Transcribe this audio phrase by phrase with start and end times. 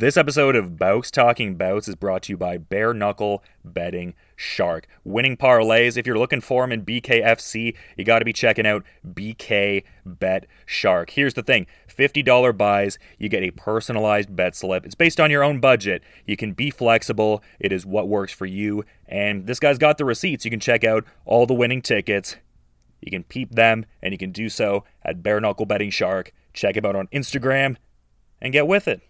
[0.00, 4.86] This episode of Bouts Talking Bouts is brought to you by Bare Knuckle Betting Shark.
[5.04, 8.82] Winning parlays, if you're looking for them in BKFC, you got to be checking out
[9.06, 11.10] BK Bet Shark.
[11.10, 14.86] Here's the thing $50 buys, you get a personalized bet slip.
[14.86, 16.02] It's based on your own budget.
[16.24, 18.86] You can be flexible, it is what works for you.
[19.06, 20.46] And this guy's got the receipts.
[20.46, 22.36] You can check out all the winning tickets.
[23.02, 26.32] You can peep them, and you can do so at Bare Knuckle Betting Shark.
[26.54, 27.76] Check him out on Instagram
[28.40, 29.02] and get with it.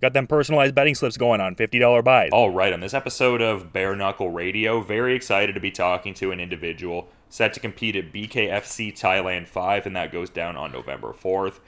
[0.00, 2.30] Got them personalized betting slips going on, $50 buys.
[2.32, 6.30] All right, on this episode of Bare Knuckle Radio, very excited to be talking to
[6.30, 11.12] an individual set to compete at BKFC Thailand 5, and that goes down on November
[11.12, 11.58] 4th.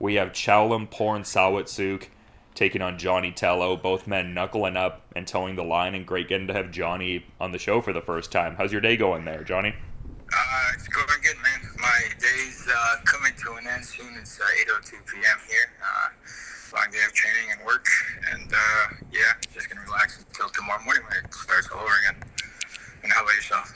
[0.00, 2.08] We have Chaloemporn Sawatsuk
[2.56, 6.48] taking on Jonny Tello, both men knuckling up and towing the line, and great getting
[6.48, 8.56] to have Jonny on the show for the first time.
[8.56, 9.76] How's your day going there, Jonny?
[10.34, 11.70] Uh, it's going good, man.
[11.78, 14.12] My day's uh, coming to an end soon.
[14.18, 14.44] It's uh,
[14.82, 15.38] 8.02 p.m.
[15.46, 15.70] here.
[15.80, 16.08] Uh,
[16.74, 17.86] long day of training and work,
[18.32, 22.22] and uh, yeah, just gonna relax until tomorrow morning when it starts all over again.
[23.02, 23.74] And how about yourself?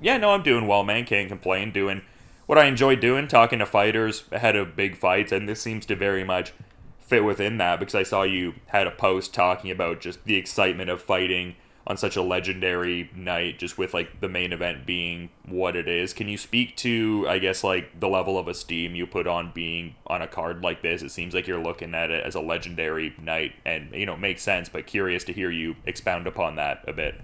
[0.00, 1.04] Yeah, no, I'm doing well, man.
[1.04, 1.72] Can't complain.
[1.72, 2.02] Doing
[2.46, 5.96] what I enjoy doing, talking to fighters ahead of big fights, and this seems to
[5.96, 6.52] very much
[7.00, 10.90] fit within that because I saw you had a post talking about just the excitement
[10.90, 11.56] of fighting
[11.88, 16.12] on such a legendary night, just with like the main event being what it is.
[16.12, 19.94] Can you speak to, I guess, like the level of esteem you put on being
[20.06, 21.00] on a card like this?
[21.00, 24.42] It seems like you're looking at it as a legendary night, and you know, makes
[24.42, 24.68] sense.
[24.68, 27.18] But curious to hear you expound upon that a bit.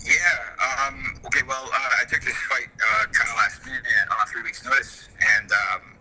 [0.00, 0.86] Yeah.
[0.88, 1.42] Um, okay.
[1.46, 5.08] Well, uh, I took this fight uh, kind of last minute on three weeks' notice,
[5.38, 5.93] and um,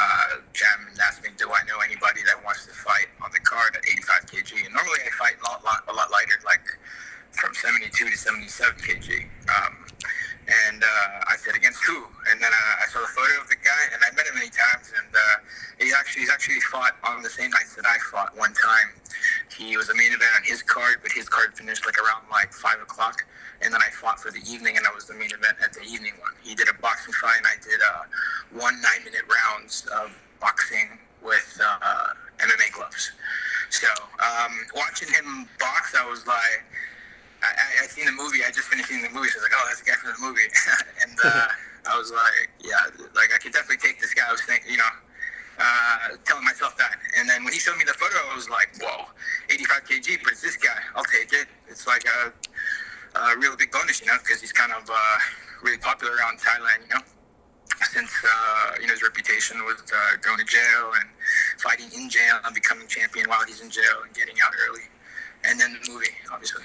[0.00, 3.76] uh, Jam asked me, "Do I know anybody that wants to fight on the card
[3.76, 6.64] at 85 kg?" And normally I fight a lot, lot, a lot lighter, like
[7.32, 9.28] from 72 to 77 kg.
[9.52, 9.86] Um,
[10.68, 12.00] and uh, I said, "Against who?"
[12.32, 14.50] And then uh, I saw the photo of the guy, and I met him many
[14.50, 14.88] times.
[14.96, 15.36] And uh,
[15.78, 18.36] he actually he's actually fought on the same nights that I fought.
[18.36, 18.88] One time,
[19.52, 22.52] he was a main event on his card, but his card finished like around like
[22.52, 23.22] five o'clock
[23.62, 25.82] and then I fought for the evening, and I was the main event at the
[25.82, 26.32] evening one.
[26.42, 28.04] He did a boxing fight, and I did uh,
[28.52, 33.12] one nine minute rounds of boxing with uh, MMA gloves.
[33.70, 33.88] So
[34.18, 36.64] um, watching him box, I was like,
[37.42, 38.40] I, I, I seen the movie.
[38.44, 40.12] I just finished seeing the movie, so I was like, oh, that's the guy from
[40.12, 40.48] the movie,
[41.02, 41.48] and uh,
[41.90, 44.24] I was like, yeah, like I could definitely take this guy.
[44.28, 44.92] I was thinking, you know.
[45.60, 46.96] Uh, telling myself that.
[47.18, 49.04] And then when he showed me the photo, I was like, whoa,
[49.50, 50.80] 85 kg, but it's this guy.
[50.96, 51.48] I'll take it.
[51.68, 52.32] It's like a
[53.14, 55.18] a real big bonus, you know, because he's kind of uh,
[55.62, 57.02] really popular around Thailand, you know,
[57.92, 61.08] since uh, you know his reputation with uh, going to jail and
[61.58, 64.84] fighting in jail and becoming champion while he's in jail and getting out early,
[65.44, 66.62] and then the movie, obviously.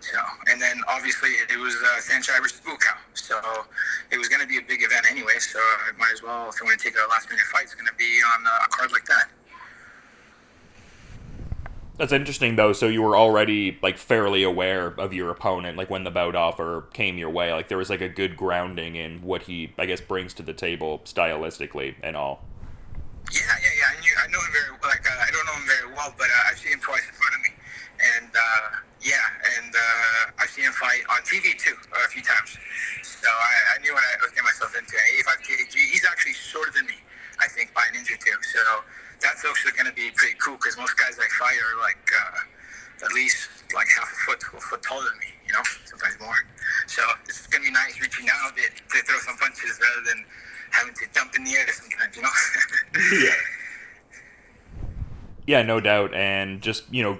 [0.00, 2.96] So, and then obviously it was uh, Saenchai versus Buakaw.
[3.14, 3.36] So
[4.10, 5.38] it was going to be a big event anyway.
[5.38, 7.74] So I might as well, if I want to take a last minute fight, it's
[7.74, 9.28] going to be on a card like that.
[11.98, 12.72] That's interesting though.
[12.72, 16.86] So you were already like fairly aware of your opponent, like when the bout offer
[16.94, 17.52] came your way.
[17.52, 20.54] Like there was like a good grounding in what he, I guess, brings to the
[20.54, 22.44] table stylistically and all.
[23.34, 23.90] Yeah, yeah, yeah.
[23.90, 26.30] I, knew, I know him very like uh, I don't know him very well, but
[26.30, 27.50] uh, I've seen him twice in front of me,
[28.14, 32.56] and uh, yeah, and uh, I've seen him fight on TV too a few times.
[33.02, 34.94] So I, I knew what I was getting myself into.
[35.18, 35.74] 85 kg.
[35.74, 36.94] He's actually shorter than me,
[37.42, 38.38] I think, by an inch or two.
[38.46, 38.62] So
[39.20, 43.04] that's actually going to be pretty cool because most guys I fight are like uh,
[43.04, 46.18] at least like half a foot to a foot taller than me, you know, sometimes
[46.20, 46.34] more.
[46.86, 50.02] So it's going to be nice reaching out a bit to throw some punches rather
[50.06, 50.24] than
[50.70, 53.28] having to jump in the air sometimes, you know.
[53.28, 53.34] yeah.
[55.46, 57.18] Yeah, no doubt, and just you know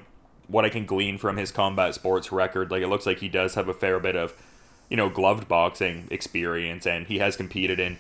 [0.49, 3.55] what I can glean from his combat sports record, like it looks like he does
[3.55, 4.35] have a fair bit of
[4.91, 7.97] you know gloved boxing experience, and he has competed in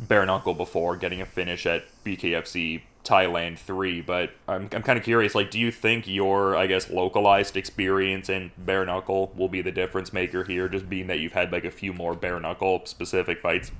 [0.00, 5.04] bare knuckle before, getting a finish at BKFC Thailand 3, but I'm, I'm kind of
[5.04, 9.62] curious, like, do you think your, I guess, localized experience in bare knuckle will be
[9.62, 12.82] the difference maker here, just being that you've had, like, a few more bare knuckle
[12.84, 13.72] specific fights?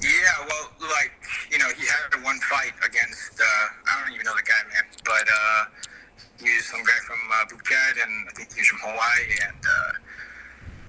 [0.00, 1.12] Yeah, well, like,
[1.50, 4.84] you know, he had one fight against, uh, I don't even know the guy, man,
[5.04, 5.64] but, uh,
[6.38, 9.62] he was some guy from uh, Phuket, and I think he was from Hawaii, and,
[9.66, 9.92] uh,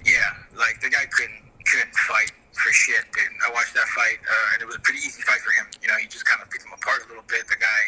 [0.06, 3.30] yeah, like, the guy couldn't, couldn't fight for shit, dude.
[3.42, 5.66] I watched that fight, uh, and it was a pretty easy fight for him.
[5.82, 7.46] You know, he just kind of picked him apart a little bit.
[7.50, 7.82] The guy,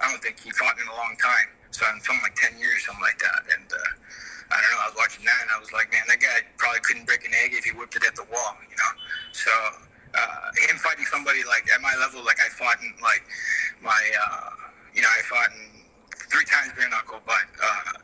[0.00, 2.86] I don't think he fought in a long time, so in something like ten years,
[2.86, 3.42] something like that.
[3.58, 4.80] And uh, I don't know.
[4.82, 7.34] I was watching that, and I was like, man, that guy probably couldn't break an
[7.42, 8.56] egg if he whipped it at the wall.
[8.70, 8.92] You know,
[9.34, 9.52] so.
[10.12, 13.24] Uh, him fighting somebody like at my level, like I fought in like
[13.80, 14.50] my, uh,
[14.92, 15.80] you know, I fought in
[16.28, 17.96] three times bare knuckle, but uh,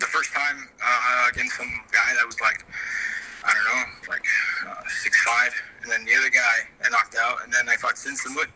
[0.00, 2.64] the first time uh, against some guy that was like
[3.44, 4.26] I don't know, like
[4.68, 5.52] uh, six five,
[5.82, 8.46] and then the other guy I knocked out, and then I fought Samut,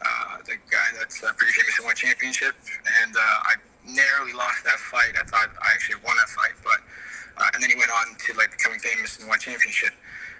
[0.00, 2.54] uh, the guy that's uh, pretty famous and one championship,
[3.02, 3.54] and uh, I
[3.84, 5.18] narrowly lost that fight.
[5.18, 6.80] I thought I actually won that fight, but
[7.42, 9.94] uh, and then he went on to like becoming famous and won championship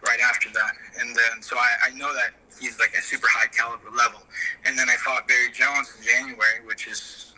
[0.06, 0.72] right after that.
[1.00, 4.22] And then so I, I know that he's like a super high caliber level.
[4.66, 7.32] And then I fought Barry Jones in January, which is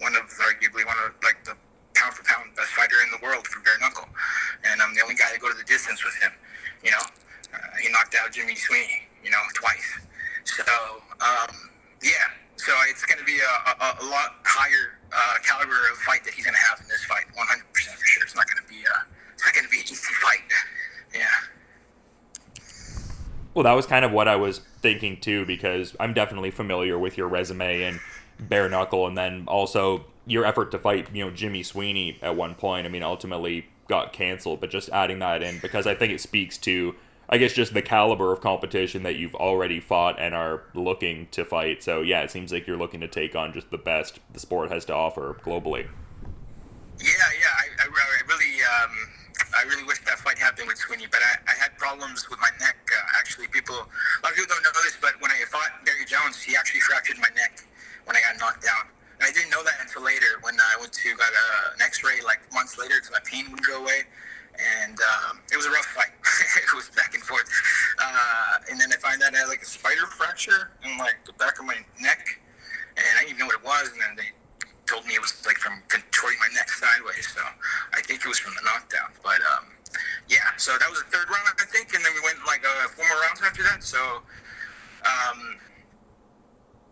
[0.00, 1.54] one of arguably one of like the
[1.98, 4.08] pound for pound best fighter in the world for bare knuckle.
[4.64, 6.32] And I'm the only guy to go to the distance with him.
[6.86, 7.04] You know,
[7.52, 9.02] uh, he knocked out Jimmy Sweeney.
[9.24, 9.98] You know, twice.
[10.44, 10.62] So
[11.20, 11.50] um,
[12.02, 16.24] yeah, so it's going to be a, a, a lot higher uh, caliber of fight
[16.24, 18.22] that he's going to have in this fight, 100% for sure.
[18.22, 20.40] It's not going to be a, it's not going to be an easy fight.
[21.14, 21.26] Yeah.
[23.54, 27.16] Well, that was kind of what I was thinking too, because I'm definitely familiar with
[27.16, 28.00] your resume and
[28.38, 32.54] bare knuckle, and then also your effort to fight, you know, Jimmy Sweeney at one
[32.54, 32.86] point.
[32.86, 36.58] I mean, ultimately got canceled, but just adding that in because I think it speaks
[36.58, 36.94] to,
[37.28, 41.44] I guess, just the caliber of competition that you've already fought and are looking to
[41.44, 41.82] fight.
[41.82, 44.70] So yeah, it seems like you're looking to take on just the best the sport
[44.70, 45.88] has to offer globally.
[47.00, 48.54] Yeah, yeah, I, I, I really.
[48.62, 49.14] Um
[49.56, 52.50] I really wish that fight happened with Sweeney, but I, I had problems with my
[52.60, 52.76] neck.
[52.90, 56.04] Uh, actually, people, a lot of people don't know this, but when I fought Barry
[56.04, 57.64] Jones, he actually fractured my neck
[58.04, 58.90] when I got knocked down.
[59.20, 62.40] I didn't know that until later when I went to got a, an X-ray like
[62.52, 64.06] months later because my pain would go away.
[64.58, 66.10] And um, it was a rough fight.
[66.58, 67.46] it was back and forth.
[67.98, 71.32] Uh, and then I find out I had like a spider fracture in like the
[71.34, 72.26] back of my neck,
[72.96, 73.94] and I didn't even know what it was.
[73.94, 74.34] And then they
[74.86, 77.28] told me it was like from contorting my neck sideways.
[77.30, 77.42] So
[77.94, 79.14] I think it was from the knockdown.
[79.22, 79.70] But um,
[80.26, 82.88] yeah, so that was the third round, I think, and then we went like uh,
[82.98, 83.86] four more rounds after that.
[83.86, 84.26] So
[85.06, 85.60] um,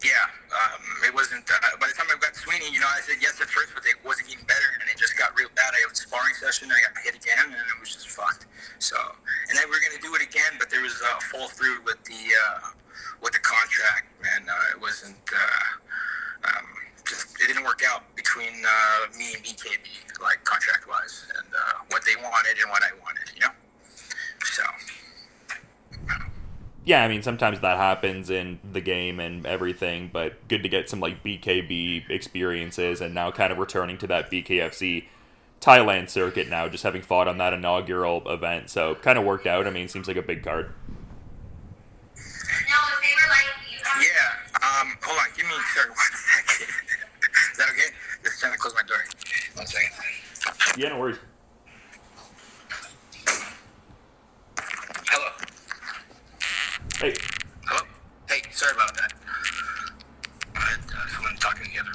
[0.05, 1.45] yeah, um, it wasn't.
[1.45, 3.85] Uh, by the time I got Sweeney, you know, I said yes at first, but
[3.85, 5.77] it wasn't getting better, and it just got real bad.
[5.77, 8.47] I had a sparring session, I got hit again, and it was just fucked.
[8.79, 8.97] So,
[9.49, 12.01] and then we are gonna do it again, but there was a fall through with
[12.09, 12.73] the uh,
[13.21, 15.21] with the contract, and uh, it wasn't.
[15.29, 16.67] Uh, um,
[17.05, 19.87] just it didn't work out between uh, me and BKB,
[20.23, 23.55] like contract wise, and uh, what they wanted and what I wanted, you know.
[24.45, 24.65] So.
[26.87, 30.89] Yeah, I mean sometimes that happens in the game and everything, but good to get
[30.89, 35.05] some like BKB experiences and now kind of returning to that BKFC
[35.61, 38.71] Thailand circuit now, just having fought on that inaugural event.
[38.71, 39.67] So kind of worked out.
[39.67, 40.73] I mean, seems like a big card.
[44.01, 44.57] Yeah.
[44.63, 45.27] Um, hold on.
[45.37, 46.69] Give me sorry one second.
[47.51, 47.95] Is that okay?
[48.23, 48.99] Just trying to close my door.
[49.55, 49.91] One second.
[50.79, 51.19] Yeah, no worries.
[55.09, 55.29] Hello.
[56.99, 57.15] Hey.
[57.67, 57.83] Hello.
[58.29, 59.13] Hey, sorry about that.
[60.55, 61.91] I had uh, someone talking together.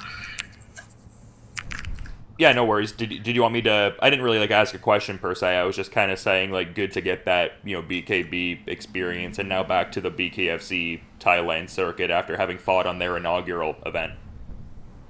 [2.42, 2.90] Yeah, no worries.
[2.90, 3.94] Did, did you want me to?
[4.00, 5.54] I didn't really like ask a question per se.
[5.54, 9.38] I was just kind of saying like good to get that you know BKB experience,
[9.38, 14.14] and now back to the BKFC Thailand circuit after having fought on their inaugural event.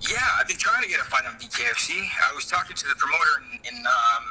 [0.00, 2.04] Yeah, I've been trying to get a fight on BKFC.
[2.04, 4.24] I was talking to the promoter in in, um,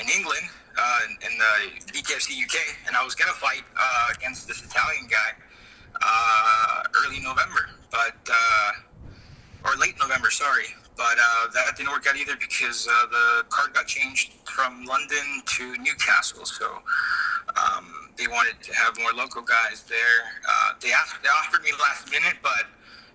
[0.00, 2.58] in England, uh, in the BKFC UK,
[2.88, 5.38] and I was gonna fight uh, against this Italian guy
[6.02, 8.72] uh, early November, but uh,
[9.70, 10.74] or late November, sorry.
[10.96, 15.42] But uh, that didn't work out either because uh, the card got changed from London
[15.44, 16.44] to Newcastle.
[16.44, 16.78] So
[17.56, 20.22] um, they wanted to have more local guys there.
[20.48, 22.70] Uh, they asked, they offered me last minute, but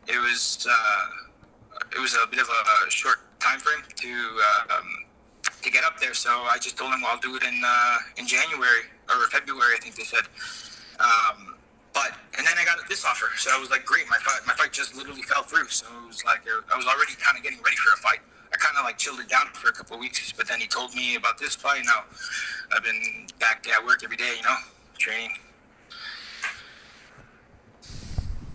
[0.08, 4.90] it was uh, it was a bit of a short time frame to uh, um,
[5.62, 6.14] to get up there.
[6.14, 9.80] So I just told them I'll do it in uh, in January or February, I
[9.80, 10.26] think they said.
[11.00, 11.56] Um,
[11.94, 14.08] but and then I got this offer, so I was like, great.
[14.10, 15.68] My fight, my fight just literally fell through.
[15.70, 18.20] So it was like I was already kind of getting ready for a fight.
[18.52, 20.68] I kind of like chilled it down for a couple of weeks, but then he
[20.68, 21.82] told me about this fight.
[21.86, 22.04] Now
[22.76, 24.56] I've been back at work every day, you know,
[24.98, 25.32] training.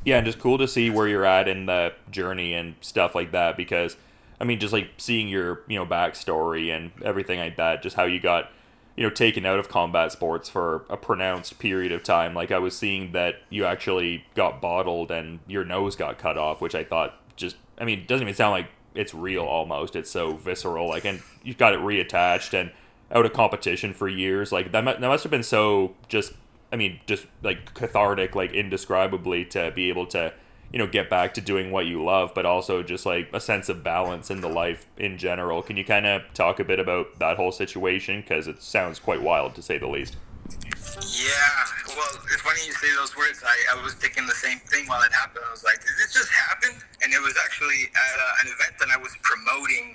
[0.04, 3.33] Yeah, and just cool to see where you're at in the journey and stuff like
[3.33, 3.56] that.
[3.56, 3.97] Because
[4.40, 8.04] I mean, just like seeing your you know backstory and everything like that, just how
[8.04, 8.50] you got
[8.96, 12.34] you know taken out of combat sports for a pronounced period of time.
[12.34, 16.60] Like i was seeing that you actually got bottled and your nose got cut off
[16.60, 19.96] which i thought just i mean it doesn't even sound like it's real almost.
[19.96, 20.88] It's so visceral.
[20.88, 22.70] Like and you got it reattached and
[23.10, 24.52] out of competition for years.
[24.52, 26.32] Like that, that must have been so just
[26.72, 30.32] i mean just like cathartic like indescribably to be able to
[30.74, 33.68] you know get back to doing what you love but also just like a sense
[33.68, 35.62] of balance in the life in general.
[35.62, 38.20] Can you kind of talk a bit about that whole situation?
[38.20, 40.16] Because it sounds quite wild to say the least.
[40.98, 41.62] Yeah
[41.94, 43.38] well it's funny you say those words.
[43.46, 45.46] I, I was thinking the same thing while it happened.
[45.46, 46.74] I was like did this just happen?
[47.06, 49.94] And it was actually at uh, an event that i was promoting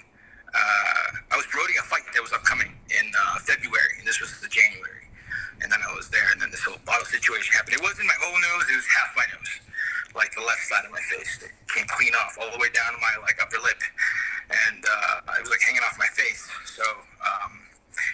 [0.56, 4.32] uh, i was promoting a fight that was upcoming in uh, february and this was
[4.40, 5.12] the january.
[5.60, 7.76] And then i was there and then this whole bottle situation happened.
[7.76, 9.60] It wasn't my whole nose it was half my nose
[10.16, 11.42] like the left side of my face.
[11.44, 13.80] It came clean off all the way down to my like upper lip,
[14.50, 16.46] and uh, it was like hanging off my face.
[16.66, 16.84] So
[17.22, 17.62] um,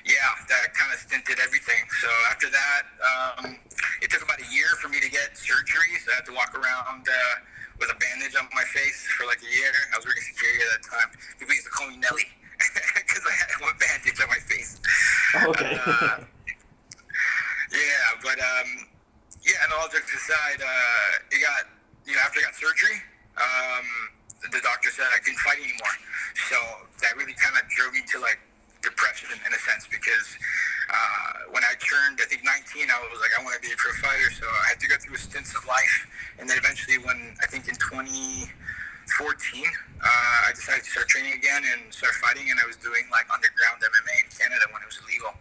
[0.06, 1.84] yeah, that kind of stinted everything.
[2.02, 3.60] So after that, um,
[4.02, 5.96] it took about a year for me to get surgery.
[6.04, 7.08] So I had to walk around.
[7.08, 7.36] Uh,
[7.80, 9.72] with a bandage on my face for like a year.
[9.94, 11.10] I was working security at that time.
[11.40, 12.28] People used to call me Nelly
[12.96, 14.80] because I had one bandage on my face.
[15.36, 15.76] Okay.
[15.76, 16.24] Uh,
[17.76, 18.70] yeah, but um,
[19.44, 21.68] yeah, and all jokes aside, uh, it got
[22.06, 23.02] you know after I got surgery,
[23.38, 23.86] um,
[24.52, 25.96] the doctor said I couldn't fight anymore.
[26.50, 26.58] So
[27.02, 28.38] that really kind of drove me to like
[28.86, 30.38] depression in, a sense because
[30.94, 33.80] uh, when I turned I think 19, I was like I want to be a
[33.80, 34.30] pro fighter.
[34.38, 35.96] So I had to go through a stint of life,
[36.38, 41.66] and then eventually when I think in 2014, uh, I decided to start training again
[41.66, 45.02] and start fighting, and I was doing like underground MMA in Canada when it was
[45.02, 45.34] illegal.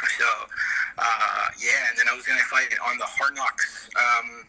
[0.00, 0.30] So,
[0.96, 4.46] uh, yeah, and then I was gonna fight on the Hard Knocks, um,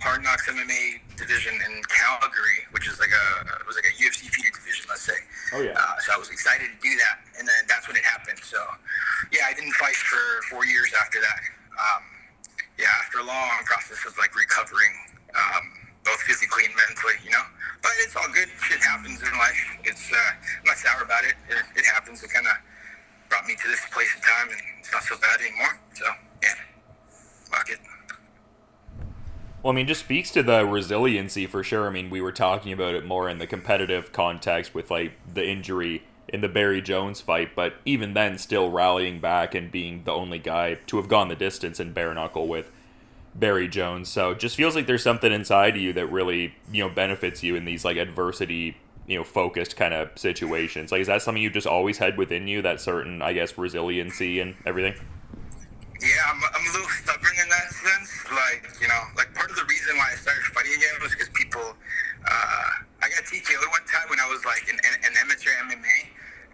[0.00, 3.26] Hard Knocks MMA division in Calgary, which is like a
[3.60, 5.18] it was like a UFC feeder division, let's say.
[5.52, 5.76] Oh, yeah.
[5.76, 8.40] Uh, so I was excited to do that, and then that's when it happened.
[8.40, 8.58] So,
[9.32, 11.40] yeah, I didn't fight for four years after that.
[11.76, 12.02] Um,
[12.80, 14.94] yeah, after a long process of like recovering,
[15.36, 15.64] um,
[16.04, 17.44] both physically and mentally, you know.
[17.84, 18.48] But it's all good.
[18.64, 19.60] Shit happens in life.
[19.84, 21.36] It's uh, I'm not sour about it.
[21.48, 22.24] It, it happens.
[22.24, 22.56] It kind of
[23.28, 25.76] brought me to this place in time, and it's not so bad anymore.
[25.92, 26.08] So
[26.40, 26.56] yeah,
[27.52, 27.80] fuck it.
[29.62, 31.86] Well, I mean, just speaks to the resiliency for sure.
[31.86, 35.46] I mean, we were talking about it more in the competitive context with like the
[35.46, 40.12] injury in the Barry Jones fight, but even then, still rallying back and being the
[40.12, 42.70] only guy to have gone the distance in bare knuckle with
[43.34, 44.08] Barry Jones.
[44.08, 47.54] So, just feels like there's something inside of you that really you know benefits you
[47.54, 50.90] in these like adversity you know focused kind of situations.
[50.90, 52.62] Like, is that something you just always had within you?
[52.62, 54.94] That certain, I guess, resiliency and everything.
[56.00, 58.10] Yeah, I'm, I'm a little stubborn in that sense.
[58.32, 61.28] Like, you know, like part of the reason why I started fighting again was because
[61.36, 61.76] people,
[62.24, 62.70] uh,
[63.04, 65.98] I got TKO'd one time when I was like in, in amateur MMA,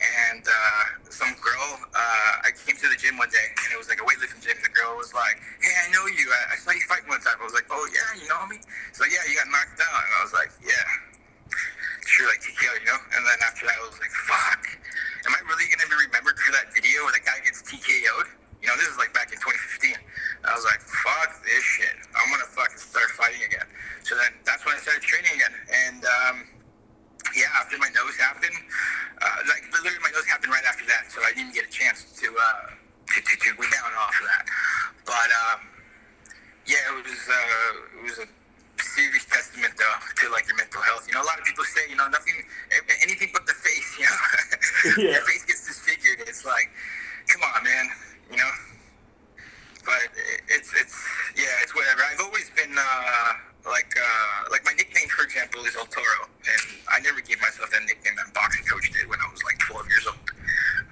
[0.03, 0.85] and uh,
[1.15, 4.07] some girl, uh, I came to the gym one day, and it was like a
[4.07, 4.59] weightlifting gym.
[4.61, 6.27] The girl was like, "Hey, I know you.
[6.29, 8.61] I, I saw you fight one time." I was like, "Oh yeah, you know me?"
[8.93, 9.95] So yeah, you got knocked down.
[9.95, 10.85] And I was like, "Yeah."
[12.07, 13.01] Sure, like TKO, you know?
[13.19, 14.63] And then after that, I was like, fuck.
[15.27, 18.31] Am I really going to be remembered for that video where the guy gets TKO'd?
[18.63, 19.99] You know, this is like back in 2015.
[20.47, 21.99] I was like, fuck this shit.
[22.15, 23.67] I'm going to fucking start fighting again.
[24.07, 25.51] So then that's when I started training again.
[25.91, 26.37] And, um,
[27.35, 28.55] yeah, after my nose happened,
[29.19, 31.11] uh, like literally my nose happened right after that.
[31.11, 34.47] So I didn't get a chance to, uh, to, to, to rebound off of that.
[35.03, 35.61] But, um,
[36.71, 38.29] yeah, it was, uh, it was a
[38.83, 41.05] serious testament though to like your mental health.
[41.09, 42.35] You know, a lot of people say, you know, nothing,
[43.05, 43.89] anything but the face.
[44.01, 45.17] You know, Yeah.
[45.21, 46.29] your face gets disfigured.
[46.29, 46.69] It's like,
[47.29, 47.89] come on, man.
[48.31, 48.51] You know,
[49.85, 50.03] but
[50.49, 50.97] it's it's
[51.37, 52.03] yeah, it's whatever.
[52.03, 53.33] I've always been uh,
[53.71, 57.71] like uh, like my nickname, for example, is El Toro, and I never gave myself
[57.71, 58.15] that nickname.
[58.17, 60.27] That boxing coach did when I was like 12 years old,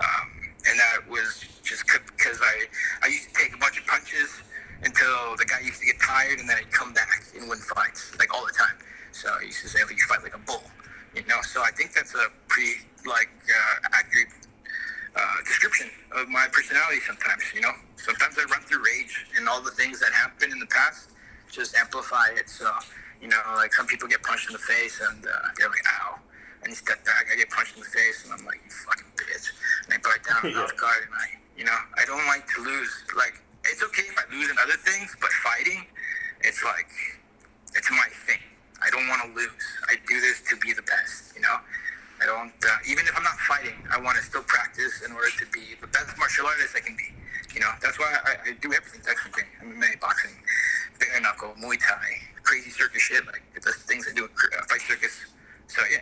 [0.00, 0.26] um,
[0.70, 2.66] and that was just because I
[3.02, 4.30] I used to take a bunch of punches
[4.84, 8.14] until the guy used to get tired, and then I'd come back and win fights
[8.18, 8.76] like all the time.
[9.10, 10.62] So I used to say, like, you fight like a bull,
[11.14, 11.40] you know.
[11.42, 14.32] So I think that's a pretty like uh, accurate
[15.16, 17.00] uh, description of my personality.
[17.06, 20.58] Sometimes, you know, sometimes I run through rage, and all the things that happened in
[20.58, 21.10] the past
[21.50, 22.48] just amplify it.
[22.48, 22.70] So
[23.20, 26.18] you know, like some people get punched in the face, and uh, they're like, "Ow."
[26.62, 29.12] And you step back, I get punched in the face, and I'm like, you fucking
[29.20, 29.52] bitch.
[29.84, 30.60] And I bite down Yeah.
[30.64, 31.28] off guard, and I,
[31.60, 33.04] you know, I don't like to lose.
[33.16, 33.36] Like,
[33.68, 35.84] it's okay if I lose in other things, but fighting,
[36.40, 36.88] it's like,
[37.76, 38.40] it's my thing.
[38.94, 39.50] Don't want to lose.
[39.90, 41.58] I do this to be the best, you know?
[42.22, 45.30] I don't, uh, even if I'm not fighting, I want to still practice in order
[45.36, 47.10] to be the best martial artist I can be.
[47.52, 49.42] You know, that's why I, I do everything technically.
[49.66, 50.30] MMA, boxing,
[51.00, 54.80] bare knuckle, Muay Thai, crazy circus shit, like the things I do at uh, Fight
[54.80, 55.26] Circus.
[55.66, 55.98] So, yeah.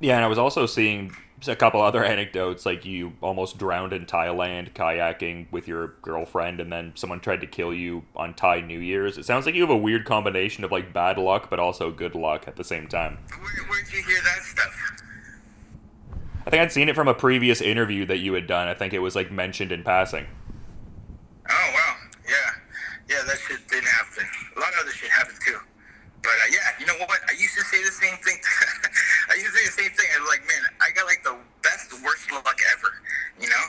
[0.00, 1.16] Yeah, and I was also seeing
[1.48, 6.72] a couple other anecdotes, like you almost drowned in Thailand kayaking with your girlfriend, and
[6.72, 9.18] then someone tried to kill you on Thai New Year's.
[9.18, 12.14] It sounds like you have a weird combination of like bad luck, but also good
[12.14, 13.18] luck at the same time.
[13.28, 14.92] Where, where'd you hear that stuff?
[16.46, 18.68] I think I'd seen it from a previous interview that you had done.
[18.68, 20.26] I think it was like mentioned in passing.
[21.48, 21.96] Oh wow,
[22.26, 22.34] yeah,
[23.08, 24.26] yeah, that shit didn't happen.
[24.56, 25.58] A lot of other shit happened too.
[26.22, 27.20] But uh, yeah, you know what?
[27.28, 28.38] I used to say the same thing.
[29.30, 30.06] I used to say the same thing.
[30.14, 32.92] I was like, man, I got like the best, worst luck ever,
[33.40, 33.66] you know.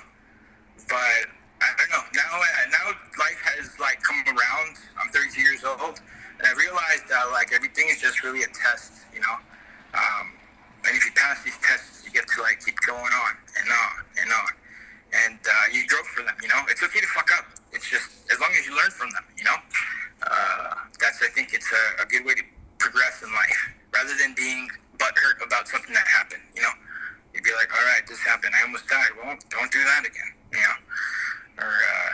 [0.89, 2.03] But I don't know.
[2.13, 2.85] Now, now
[3.17, 4.77] life has like come around.
[4.99, 6.01] I'm 32 years old,
[6.39, 9.37] and I realized that like everything is just really a test, you know.
[9.93, 10.33] Um,
[10.85, 13.95] and if you pass these tests, you get to like keep going on and on
[14.19, 14.53] and on
[15.13, 16.35] and uh, you grow for them.
[16.41, 17.45] You know, it's okay to fuck up.
[17.71, 19.23] It's just as long as you learn from them.
[19.37, 19.57] You know,
[20.25, 22.43] uh, that's I think it's a, a good way to
[22.79, 23.61] progress in life
[23.93, 26.41] rather than being butthurt about something that happened.
[26.55, 26.73] You know,
[27.33, 28.53] you'd be like, all right, this happened.
[28.55, 29.11] I almost died.
[29.17, 30.31] Well, don't do that again.
[30.53, 30.77] You know,
[31.65, 32.13] or uh,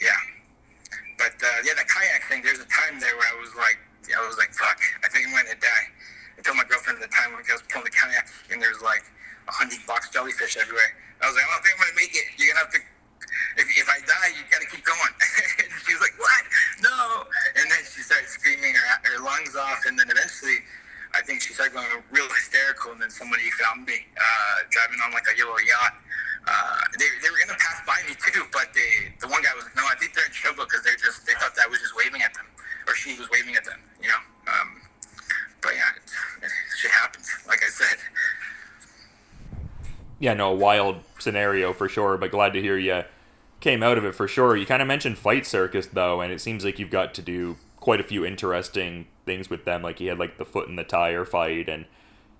[0.00, 0.20] yeah.
[1.16, 2.44] But uh, yeah, that kayak thing.
[2.44, 4.80] There's a time there where I was like, I was like, fuck.
[5.04, 5.50] I think I'm gonna
[21.60, 25.60] started going real hysterical, and then somebody found me uh, driving on like a yellow
[25.60, 25.92] yacht.
[26.48, 29.68] Uh, they, they were gonna pass by me too, but they the one guy was
[29.68, 31.84] like, no, I think they're in trouble because they're just they thought that I was
[31.84, 32.48] just waving at them,
[32.88, 34.22] or she was waving at them, you know.
[34.48, 34.80] Um,
[35.60, 36.08] but yeah, it,
[36.48, 37.28] it, shit happens.
[37.44, 38.00] Like I said.
[40.20, 42.16] Yeah, no, wild scenario for sure.
[42.16, 43.02] But glad to hear you
[43.58, 44.56] came out of it for sure.
[44.56, 47.56] You kind of mentioned Fight Circus though, and it seems like you've got to do
[47.80, 49.82] quite a few interesting things with them.
[49.82, 51.86] Like you had like the foot in the tire fight and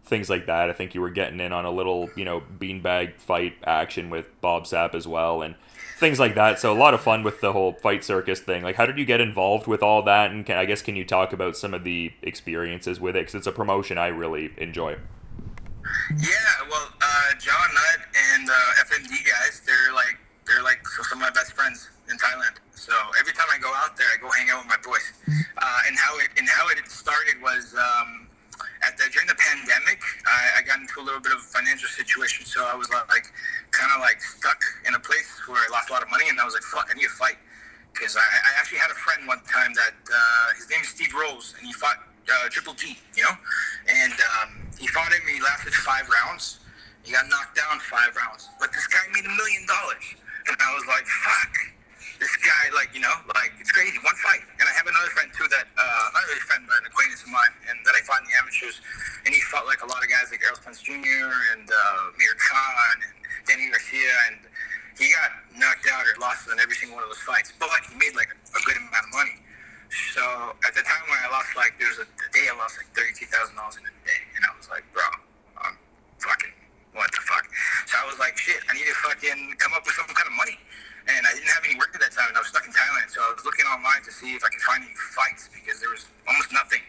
[0.05, 0.69] things like that.
[0.69, 4.29] I think you were getting in on a little, you know, beanbag fight action with
[4.41, 5.55] Bob Sapp as well, and
[5.99, 6.59] things like that.
[6.59, 8.63] So a lot of fun with the whole fight circus thing.
[8.63, 10.31] Like, how did you get involved with all that?
[10.31, 13.21] And can, I guess can you talk about some of the experiences with it?
[13.21, 14.97] Because it's a promotion I really enjoy.
[16.17, 16.29] Yeah,
[16.69, 16.90] well,
[17.39, 18.01] John Nutt
[18.35, 22.59] and uh, FMD guys, they're like they're like some of my best friends in Thailand.
[22.75, 25.07] So every time I go out there, I go hang out with my boys.
[25.29, 28.27] Uh, and how it and how it started was um,
[28.83, 31.89] at the, during the pandemic, I, I, got into a little bit of a financial
[31.89, 32.45] situation.
[32.47, 33.29] So I was like,
[33.71, 36.41] kind of like stuck in a place where I lost a lot of money, and
[36.41, 37.37] I was like, fuck, I need to fight.
[37.93, 41.13] Because I, I, actually had a friend one time that uh, his name is Steve
[41.13, 41.99] Rolls, and he fought
[42.31, 43.35] uh, Triple G, you know,
[43.89, 45.21] and um, he fought him.
[45.29, 46.60] He lasted five rounds.
[47.03, 50.07] He got knocked down five rounds, but this guy made a million dollars,
[50.49, 51.53] and I was like, fuck
[52.21, 53.97] this guy, like, you know, like, it's crazy.
[54.05, 54.45] One fight.
[54.61, 57.33] And I have another friend, too, that, uh, not really friend, but an acquaintance of
[57.33, 58.85] mine, and that I fought in the amateurs.
[59.25, 61.33] And he fought, like, a lot of guys like Errol Spence Jr.
[61.57, 63.17] and uh, Amir Khan and
[63.49, 64.13] Danny Garcia.
[64.29, 64.37] And
[65.01, 67.57] he got knocked out or lost in every single one of those fights.
[67.57, 69.41] But, like, he made, like, a good amount of money.
[70.13, 70.23] So
[70.63, 72.93] at the time when I lost, like, there was a, a day I lost, like,
[72.93, 74.23] $32,000 in a day.
[74.37, 75.09] And I was like, bro,
[76.93, 77.47] what the fuck?
[77.87, 80.35] So I was like, shit, I need to fucking come up with some kind of
[80.35, 80.59] money
[81.09, 83.09] and I didn't have any work at that time, and I was stuck in Thailand.
[83.09, 85.91] So I was looking online to see if I could find any fights because there
[85.91, 86.83] was almost nothing.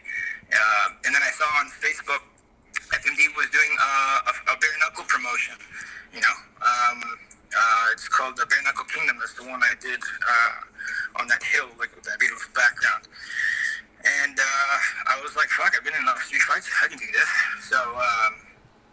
[0.52, 2.22] Uh, and then I saw on Facebook
[2.92, 5.56] FMD was doing uh, a, a bare knuckle promotion.
[6.12, 6.98] You know, um,
[7.56, 9.16] uh, it's called the Bare Knuckle Kingdom.
[9.16, 13.08] That's the one I did uh, on that hill, like with that beautiful background.
[14.04, 14.76] And uh,
[15.08, 15.72] I was like, "Fuck!
[15.72, 16.68] I've been in enough street fights.
[16.84, 17.30] I can do this."
[17.64, 18.51] So um,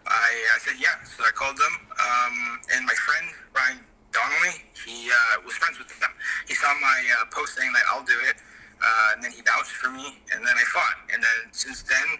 [0.10, 2.36] I, I said, "Yeah." So I called them, um,
[2.74, 6.10] and my friend Ryan Donnelly, he uh, was friends with them.
[6.50, 8.42] He saw my uh, post saying that I'll do it,
[8.82, 10.98] uh, and then he vouched for me, and then I fought.
[11.14, 12.18] And then since then,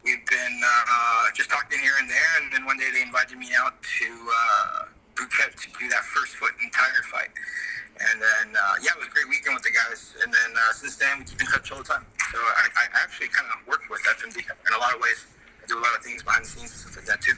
[0.00, 3.52] we've been uh, just talking here and there, and then one day they invited me
[3.52, 6.72] out to uh, Phuket to do that first foot and
[7.12, 7.32] fight.
[7.96, 10.12] And then, uh, yeah, it was a great weekend with the guys.
[10.20, 12.04] And then since then, we keep in touch all the time.
[12.32, 15.24] So I, I actually kind of work with FMD in a lot of ways.
[15.68, 17.34] Do a lot of things behind the scenes and stuff like that too.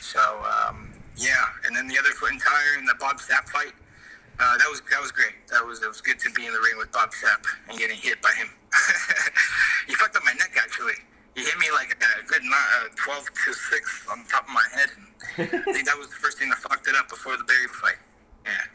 [0.00, 3.76] So um, yeah, and then the other foot and tire in the Bob Sapp fight.
[4.40, 5.36] Uh, that was that was great.
[5.52, 8.00] That was it was good to be in the ring with Bob Sapp and getting
[8.00, 8.48] hit by him.
[9.86, 10.96] he fucked up my neck actually.
[11.36, 14.90] He hit me like a good uh, 12 to 6 on top of my head.
[15.38, 18.00] I think that was the first thing that fucked it up before the Barry fight.
[18.44, 18.66] Yeah.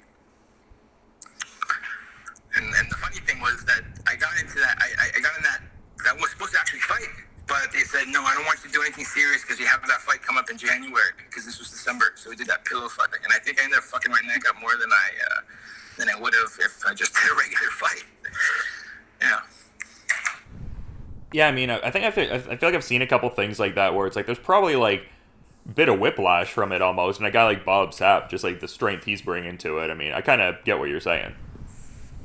[2.55, 4.79] And, and the funny thing was that I got into that.
[4.79, 5.61] I, I got in that.
[6.05, 7.11] That was supposed to actually fight
[7.47, 9.81] but they said, no, I don't want you to do anything serious because you have
[9.87, 12.13] that fight come up in January because this was December.
[12.15, 13.09] So we did that pillow fight.
[13.23, 15.41] And I think I ended up fucking my neck up more than I uh,
[15.97, 18.03] than I would have if I just did a regular fight.
[19.21, 19.39] yeah.
[21.33, 23.59] Yeah, I mean, I think I feel, I feel like I've seen a couple things
[23.59, 25.05] like that where it's like there's probably like
[25.65, 28.61] a bit of whiplash from it almost, and a guy like Bob Sapp, just like
[28.61, 29.91] the strength he's bringing to it.
[29.91, 31.35] I mean, I kind of get what you're saying.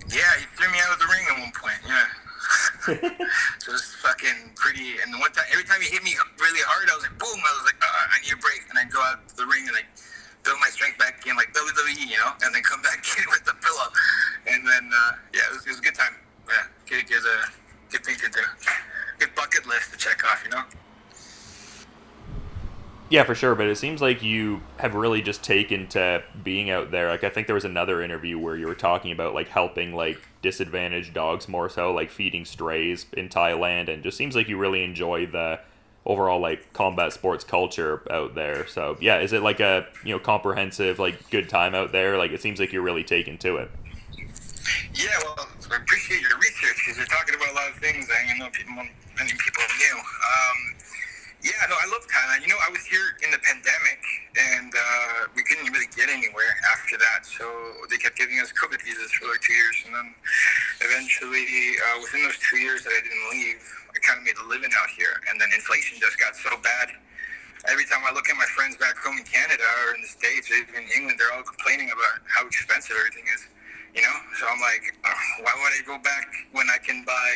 [0.09, 1.75] Yeah, he threw me out of the ring at one point.
[1.89, 2.05] Yeah.
[3.63, 4.99] So it's fucking pretty.
[5.03, 7.39] And one time, every time he hit me really hard, I was like, boom!
[7.39, 9.67] I was like, uh, I need a break, and I go out to the ring
[9.69, 9.85] and I
[10.45, 13.45] build my strength back in, like WWE, you know, and then come back in with
[13.45, 13.89] the pillow.
[14.49, 16.15] And then, uh, yeah, it was, it was, a good time.
[16.49, 17.47] Yeah, good, good, uh,
[17.91, 18.45] good thing to do.
[19.19, 20.65] Good bucket list to check off, you know.
[23.11, 23.57] Yeah, for sure.
[23.57, 27.09] But it seems like you have really just taken to being out there.
[27.09, 30.21] Like I think there was another interview where you were talking about like helping like
[30.43, 34.85] disadvantaged dogs more so, like feeding strays in Thailand, and just seems like you really
[34.85, 35.59] enjoy the
[36.07, 38.67] overall like combat sports culture out there.
[38.69, 42.17] So yeah, is it like a you know comprehensive like good time out there?
[42.17, 43.73] Like it seems like you're really taking to it.
[44.95, 48.29] Yeah, well, I appreciate your research because you're talking about a lot of things that
[48.29, 49.97] you know people, many people knew.
[49.99, 50.80] Um,
[51.41, 52.45] yeah, no, I love Thailand.
[52.45, 54.01] You know, I was here in the pandemic,
[54.37, 57.25] and uh, we couldn't really get anywhere after that.
[57.25, 57.49] So
[57.89, 60.09] they kept giving us COVID visas for like two years, and then
[60.85, 61.49] eventually,
[61.81, 64.69] uh, within those two years that I didn't leave, I kind of made a living
[64.77, 65.17] out here.
[65.33, 66.93] And then inflation just got so bad.
[67.73, 70.49] Every time I look at my friends back home in Canada or in the States
[70.53, 73.49] or even in England, they're all complaining about how expensive everything is.
[73.97, 74.85] You know, so I'm like,
[75.41, 77.31] why would I go back when I can buy?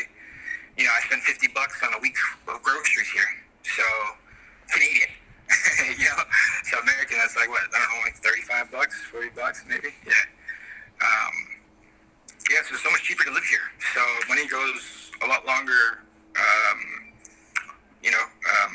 [0.77, 2.17] You know, I spend 50 bucks on a week
[2.49, 3.44] of groceries here.
[3.65, 3.85] So
[4.71, 5.09] Canadian,
[5.99, 6.21] you know,
[6.69, 9.89] so American, that's like what I don't know, like thirty-five bucks, forty bucks, maybe.
[10.07, 10.13] Yeah.
[11.01, 11.35] Um,
[12.53, 13.65] yeah, so it's so much cheaper to live here.
[13.97, 16.05] So money goes a lot longer.
[16.37, 16.79] Um,
[18.03, 18.75] you know, um,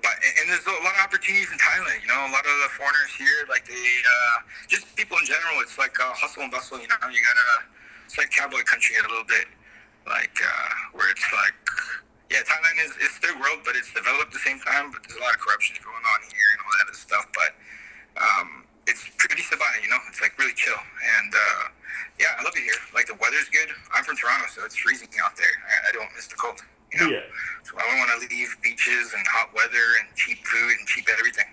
[0.00, 2.00] but and, there's a lot of opportunities in Thailand.
[2.00, 4.36] You know, a lot of the foreigners here, like they uh,
[4.68, 6.80] just people in general, it's like uh, hustle and bustle.
[6.80, 7.68] You know, you gotta.
[8.06, 9.50] It's like cowboy country a little bit,
[10.06, 11.58] like uh, where it's like
[12.30, 14.90] yeah, Thailand is it's third world, but it's developed at the same time.
[14.90, 17.24] But there's a lot of corruption going on here and all that other stuff.
[17.30, 17.50] But
[18.18, 18.48] um,
[18.90, 20.02] it's pretty sabaya, you know.
[20.10, 21.62] It's like really chill, and uh,
[22.18, 22.80] yeah, I love it here.
[22.94, 23.70] Like the weather's good.
[23.94, 25.54] I'm from Toronto, so it's freezing out there.
[25.70, 26.58] I, I don't miss the cold.
[26.92, 27.10] You know?
[27.10, 27.26] Yeah.
[27.62, 31.06] So I don't want to leave beaches and hot weather and cheap food and cheap
[31.10, 31.46] everything.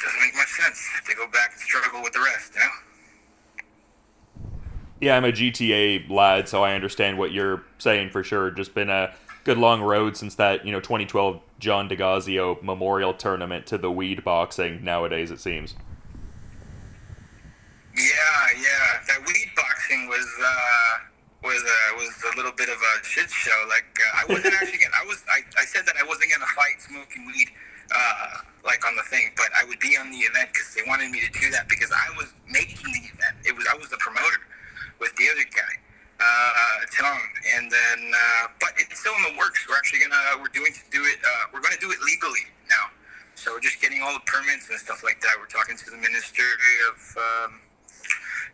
[0.00, 2.68] Doesn't make much sense to go back and struggle with the rest, you know.
[5.00, 8.50] Yeah, I'm a GTA lad, so I understand what you're saying for sure.
[8.50, 9.12] Just been a
[9.44, 14.24] good long road since that, you know, 2012 John DeGazio Memorial Tournament to the weed
[14.24, 15.74] boxing nowadays, it seems.
[17.96, 18.02] Yeah,
[18.58, 19.06] yeah.
[19.06, 20.94] That weed boxing was uh,
[21.46, 23.54] was uh, was a little bit of a shit show.
[23.68, 24.98] Like uh, I wasn't actually gonna.
[24.98, 25.22] I was.
[25.30, 27.54] I, I said that I wasn't gonna fight smoking weed,
[27.94, 31.12] uh, like on the thing, but I would be on the event because they wanted
[31.14, 33.38] me to do that because I was making the event.
[33.46, 34.42] It was I was the promoter
[34.98, 35.72] with the other guy,
[36.18, 37.22] uh, Tom,
[37.54, 39.62] and then uh, but it's still in the works.
[39.70, 41.22] We're actually gonna we're doing to do it.
[41.22, 42.90] Uh, we're gonna do it legally now.
[43.38, 45.38] So we're just getting all the permits and stuff like that.
[45.38, 46.42] We're talking to the Ministry
[46.90, 46.98] of.
[47.14, 47.62] Um,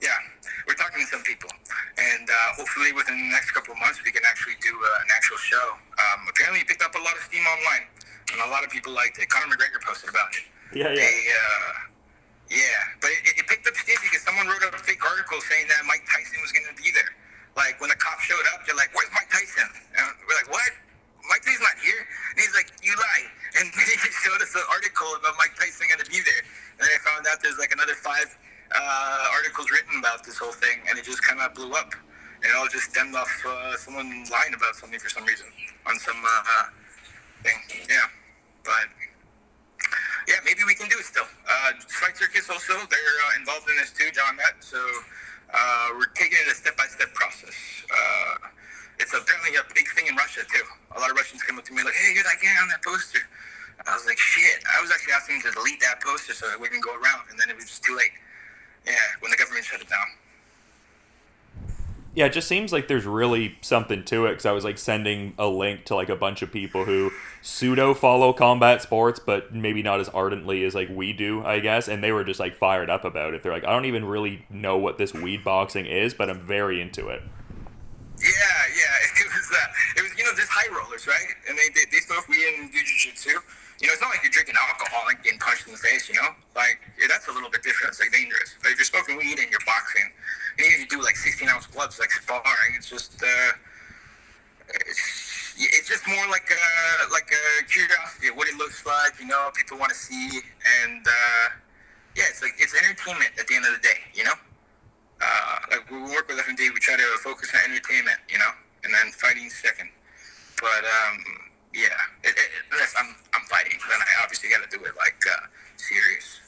[0.01, 0.17] yeah,
[0.65, 1.53] we're talking to some people,
[2.01, 5.09] and uh, hopefully within the next couple of months we can actually do uh, an
[5.13, 5.77] actual show.
[5.77, 7.85] Um, apparently, it picked up a lot of steam online,
[8.33, 9.29] and a lot of people liked it.
[9.29, 10.45] Conor McGregor posted about it.
[10.73, 11.93] Yeah, They, uh,
[12.49, 15.85] yeah, but it, it picked up steam because someone wrote a fake article saying that
[15.85, 17.13] Mike Tyson was going to be there.
[17.55, 20.71] Like when the cops showed up, they're like, "Where's Mike Tyson?" And we're like, "What?
[21.29, 22.01] Mike Tyson's not here."
[22.33, 23.27] And he's like, "You lie."
[23.61, 26.43] And then he showed us an article about Mike Tyson going to be there,
[26.79, 28.31] and then I found out there's like another five
[28.73, 31.95] uh, articles written about this whole thing, and it just kind of blew up.
[32.43, 35.47] And it all just stemmed off uh, someone lying about something for some reason
[35.87, 36.65] on some uh,
[37.43, 37.59] thing.
[37.89, 38.07] Yeah,
[38.65, 38.91] but
[40.27, 41.27] yeah, maybe we can do it still.
[41.47, 44.59] Uh, Circus also, they're uh, involved in this too, John Met.
[44.61, 44.79] So
[45.55, 47.55] uh, we're taking it a step by step process.
[47.87, 48.51] Uh,
[48.99, 50.67] it's apparently a big thing in Russia too.
[50.97, 52.83] A lot of Russians come up to me like, "Hey, you're that guy on that
[52.83, 53.23] poster."
[53.89, 56.85] I was like, "Shit!" I was actually asking to delete that poster so it wouldn't
[56.85, 58.13] go around, and then it was just too late.
[58.85, 60.20] Yeah, when the government shut it down.
[62.13, 65.33] Yeah, it just seems like there's really something to it because I was like sending
[65.39, 69.81] a link to like a bunch of people who pseudo follow combat sports, but maybe
[69.83, 71.87] not as ardently as like we do, I guess.
[71.87, 73.45] And they were just like fired up about it.
[73.45, 76.81] They're like, I don't even really know what this weed boxing is, but I'm very
[76.81, 77.23] into it.
[78.19, 78.97] Yeah, yeah.
[79.21, 81.31] It was, uh, it was, you know, there's high rollers, right?
[81.49, 83.31] And they, they, they smoke weed and do jiu-jitsu.
[83.31, 86.17] You know, it's not like you're drinking alcohol and getting punched in the face, you
[86.17, 86.35] know?
[86.57, 87.93] Like, yeah, that's a little bit different.
[87.93, 88.57] It's like dangerous.
[88.61, 90.00] But if you're smoking weed and you're boxing,
[91.61, 93.53] 16 ounce like sparring, it's just, uh,
[94.87, 99.27] it's, it's just more like a, like a curiosity of what it looks like, you
[99.27, 100.41] know, people want to see.
[100.85, 101.47] And, uh,
[102.17, 104.37] yeah, it's like, it's entertainment at the end of the day, you know?
[105.21, 108.51] Uh, like we work with FMD, we try to focus on entertainment, you know,
[108.85, 109.91] and then fighting second.
[110.61, 111.17] But um,
[111.75, 111.93] yeah,
[112.25, 115.47] it, it, unless I'm I'm fighting, then I obviously got to do it like uh,
[115.77, 116.41] serious.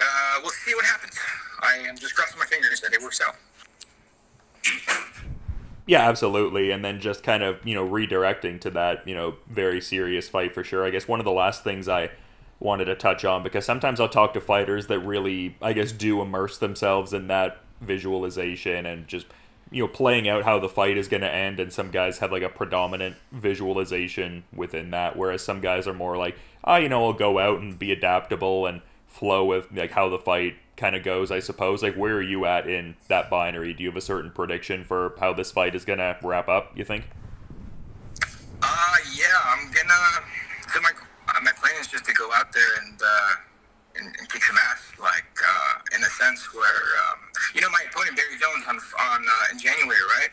[0.00, 1.18] Uh, we'll see what happens.
[1.60, 3.36] I am just crossing my fingers that it works out.
[5.86, 6.70] Yeah, absolutely.
[6.70, 10.52] And then just kind of, you know, redirecting to that, you know, very serious fight
[10.52, 10.84] for sure.
[10.84, 12.10] I guess one of the last things I
[12.60, 16.20] wanted to touch on because sometimes I'll talk to fighters that really, I guess, do
[16.20, 19.26] immerse themselves in that visualization and just,
[19.70, 21.58] you know, playing out how the fight is going to end.
[21.58, 26.18] And some guys have like a predominant visualization within that, whereas some guys are more
[26.18, 30.08] like, oh, you know, I'll go out and be adaptable and flow with like how
[30.08, 31.82] the fight kind of goes, I suppose.
[31.82, 33.74] Like, where are you at in that binary?
[33.74, 36.84] Do you have a certain prediction for how this fight is to wrap up, you
[36.84, 37.04] think?
[38.62, 40.24] Uh, yeah, I'm gonna.
[40.72, 40.90] So my
[41.28, 43.34] uh, my plan is just to go out there and uh,
[43.96, 47.18] and, and kick some ass, like uh, in a sense where um,
[47.54, 50.30] you know my opponent Barry Jones on on uh, in January, right?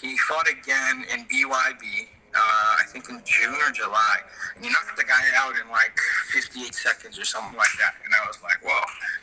[0.00, 2.08] He fought again in BYB.
[2.34, 4.18] Uh, I think in June or July,
[4.56, 5.94] and he knocked the guy out in like
[6.34, 7.94] 58 seconds or something like that.
[8.02, 8.82] And I was like, whoa,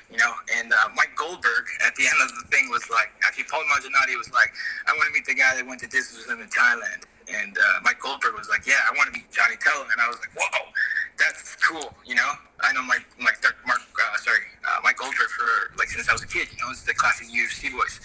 [0.10, 0.32] you know.
[0.56, 4.16] And uh, Mike Goldberg at the end of the thing was like, actually, Paul Mangianati
[4.16, 4.56] was like,
[4.88, 7.04] I want to meet the guy that went to with in Thailand.
[7.32, 9.84] And uh, Mike Goldberg was like, yeah, I want to meet Jonny Tello.
[9.92, 10.72] And I was like, whoa,
[11.20, 12.32] that's cool, you know.
[12.60, 16.24] I know Mike, Mike, Mark, uh, sorry, uh, Mike Goldberg for like since I was
[16.24, 16.48] a kid.
[16.52, 18.00] You know, it's the classic UFC voice.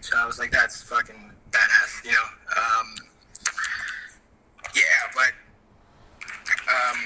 [0.00, 2.26] So I was like, that's fucking badass, you know.
[2.56, 3.07] Um,
[4.74, 5.32] yeah, but
[6.68, 6.98] um,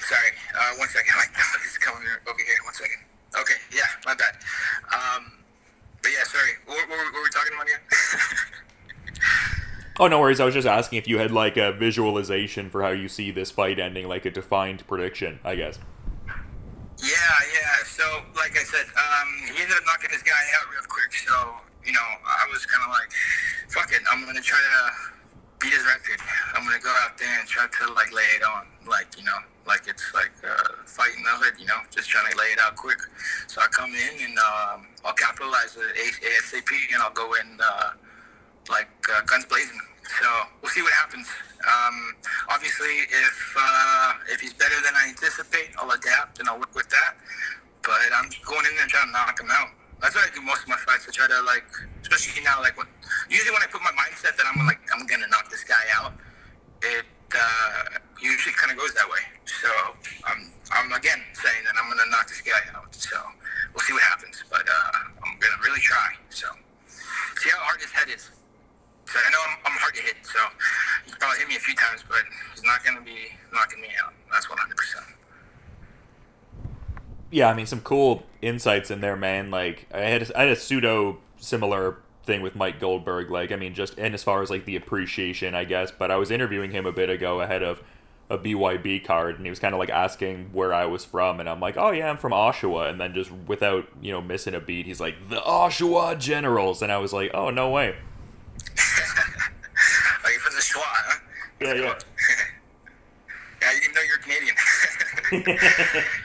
[0.00, 0.30] sorry.
[0.54, 1.12] Uh, one second.
[1.16, 2.56] My dog is coming over here.
[2.64, 3.02] One second.
[3.38, 3.54] Okay.
[3.74, 4.34] Yeah, my bad.
[4.92, 5.32] Um,
[6.02, 6.52] but yeah, sorry.
[6.66, 7.80] What, what, what were we talking about again?
[10.00, 10.40] oh, no worries.
[10.40, 13.50] I was just asking if you had like a visualization for how you see this
[13.50, 15.78] fight ending, like a defined prediction, I guess.
[55.12, 56.14] I'm gonna knock this guy out,
[56.80, 57.04] it
[57.36, 59.20] uh, usually kind of goes that way.
[59.44, 59.68] So
[60.24, 62.94] I'm I'm again saying that I'm gonna knock this guy out.
[62.94, 63.16] So
[63.74, 64.42] we'll see what happens.
[64.48, 66.16] But uh, I'm gonna really try.
[66.30, 66.48] So
[66.88, 68.30] see how hard his head is.
[69.04, 70.38] So I know I'm, I'm hard to hit, so
[71.04, 72.22] he's probably hit me a few times, but
[72.54, 74.14] he's not going to be knocking me out.
[74.32, 74.56] That's 100%.
[77.30, 79.50] Yeah, I mean, some cool insights in there, man.
[79.50, 83.30] Like, I had, I had a pseudo similar thing with Mike Goldberg.
[83.30, 86.16] Like, I mean, just, and as far as, like, the appreciation, I guess, but I
[86.16, 87.82] was interviewing him a bit ago ahead of
[88.32, 91.48] a BYB card, and he was kind of like asking where I was from, and
[91.48, 94.60] I'm like, oh yeah, I'm from Oshawa, and then just without you know missing a
[94.60, 97.88] beat, he's like the Oshawa Generals, and I was like, oh no way.
[100.24, 101.18] Are you from the Schwa, huh?
[101.60, 101.82] Yeah, yeah.
[103.60, 104.56] yeah, didn't know you're Canadian.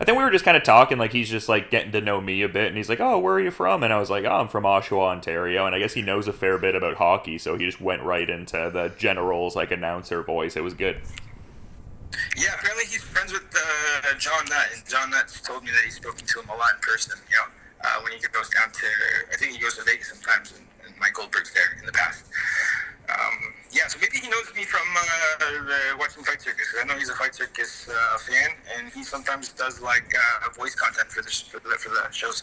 [0.00, 2.22] I think we were just kind of talking, like he's just like getting to know
[2.22, 4.24] me a bit, and he's like, "Oh, where are you from?" And I was like,
[4.24, 7.36] "Oh, I'm from Oshawa, Ontario." And I guess he knows a fair bit about hockey,
[7.36, 10.56] so he just went right into the Generals like announcer voice.
[10.56, 11.02] It was good.
[12.36, 15.96] Yeah, apparently he's friends with uh, John Nutt, and John Nutt told me that he's
[15.96, 17.20] spoken to him a lot in person.
[17.28, 17.44] You know,
[17.84, 18.86] uh, when he goes down to,
[19.32, 22.24] I think he goes to Vegas sometimes, and, and Mike Goldberg's there in the past.
[23.10, 26.74] Um, yeah, so maybe he knows me from uh, watching Fight Circus.
[26.80, 30.12] I know he's a Fight Circus uh, fan, and he sometimes does like
[30.44, 32.42] uh, voice content for the, for the for the shows.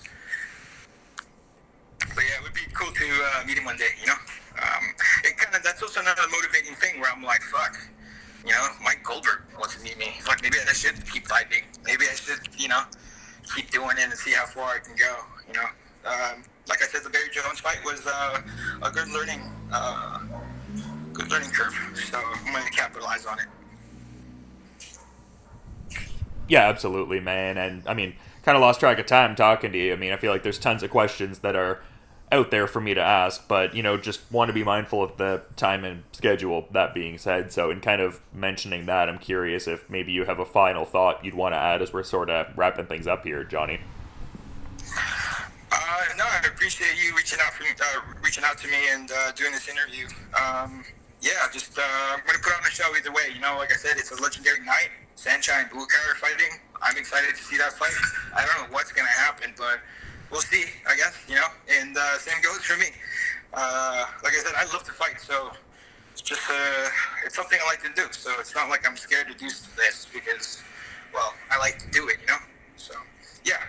[2.00, 3.92] But yeah, it would be cool to uh, meet him one day.
[4.00, 4.20] You know,
[4.62, 4.84] um,
[5.26, 7.78] it kind of that's also another motivating thing where I'm like, fuck,
[8.46, 10.16] you know, Mike Goldberg wants to meet me.
[10.22, 11.64] Fuck, maybe I should keep fighting.
[11.86, 12.84] Maybe I should, you know,
[13.56, 15.18] keep doing it and see how far I can go.
[15.48, 15.68] You know,
[16.06, 18.42] um, like I said, the Barry Jones fight was uh,
[18.82, 20.20] a good learning, uh,
[21.18, 21.74] good learning curve.
[21.96, 23.46] So I'm going to capitalize on it.
[26.48, 27.58] Yeah, absolutely, man.
[27.58, 29.94] And I mean, kind of lost track of time talking to you.
[29.94, 31.82] I mean, I feel like there's tons of questions that are
[32.32, 35.18] out there for me to ask, but you know, just want to be mindful of
[35.18, 36.68] the time and schedule.
[36.72, 40.40] That being said, so in kind of mentioning that, I'm curious if maybe you have
[40.40, 43.44] a final thought you'd want to add as we're sort of wrapping things up here,
[43.44, 43.80] Jonny.
[45.72, 49.32] Uh, no, I appreciate you reaching out for uh, reaching out to me and uh,
[49.34, 50.08] doing this interview.
[50.42, 50.84] Um,
[51.22, 53.34] yeah, just uh, I'm gonna put on a show either way.
[53.34, 54.90] You know, like I said, it's a legendary night.
[55.16, 56.60] Saenchai Blue Car fighting.
[56.82, 57.94] I'm excited to see that fight.
[58.36, 59.80] I don't know what's gonna happen, but
[60.32, 60.66] we'll see.
[60.88, 61.48] I guess you know.
[61.80, 62.88] And uh, same goes for me.
[63.54, 65.52] Uh, like I said, I love to fight, so
[66.12, 66.90] it's just uh,
[67.26, 68.08] it's something I like to do.
[68.12, 70.62] So it's not like I'm scared to do this because,
[71.14, 72.18] well, I like to do it.
[72.22, 72.40] You know.
[72.76, 72.94] So
[73.44, 73.64] yeah,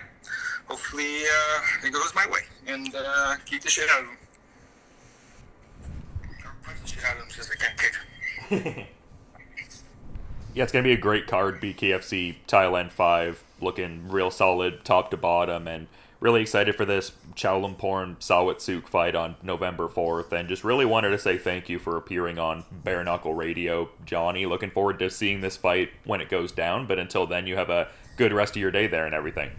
[0.67, 4.17] hopefully uh, it goes my way and uh, keep the shit out of them.
[10.55, 11.61] Yeah, it's gonna be a great card.
[11.61, 15.87] BKFC Thailand five, looking real solid top to bottom, and
[16.19, 20.33] really excited for this Chaloemporn Sawatsuk fight on November fourth.
[20.33, 24.45] And just really wanted to say thank you for appearing on Bare Knuckle Radio, Jonny.
[24.45, 26.87] Looking forward to seeing this fight when it goes down.
[26.87, 29.51] But until then, you have a good rest of your day there and everything.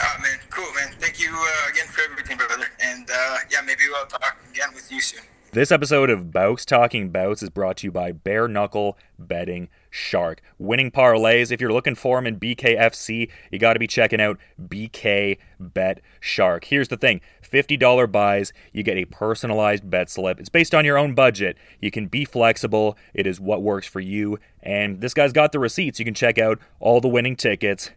[0.00, 0.94] Oh man, cool man.
[0.98, 2.66] Thank you uh, again for everything, brother.
[2.80, 5.22] And uh, yeah, maybe we'll talk again with you soon.
[5.54, 10.40] This episode of Bouts Talking Bouts is brought to you by Bare Knuckle Betting Shark.
[10.58, 11.52] Winning parlays.
[11.52, 16.00] If you're looking for them in BKFC, you got to be checking out BK Bet
[16.20, 16.64] Shark.
[16.64, 20.40] Here's the thing $50 buys, you get a personalized bet slip.
[20.40, 21.58] It's based on your own budget.
[21.82, 24.38] You can be flexible, it is what works for you.
[24.62, 25.98] And this guy's got the receipts.
[25.98, 27.90] You can check out all the winning tickets.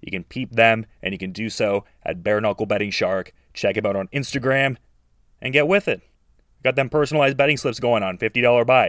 [0.00, 3.32] You can peep them, and you can do so at Bare Knuckle Betting Shark.
[3.54, 4.78] Check him out on Instagram
[5.40, 6.02] and get with it.
[6.64, 8.86] Got them personalized betting slips going on, $50 buys.